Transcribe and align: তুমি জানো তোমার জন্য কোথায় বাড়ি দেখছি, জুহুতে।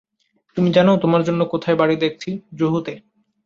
তুমি 0.57 0.69
জানো 0.71 0.91
তোমার 0.97 1.21
জন্য 1.23 1.41
কোথায় 1.45 1.77
বাড়ি 1.77 1.95
দেখছি, 1.95 2.29
জুহুতে। 2.53 2.93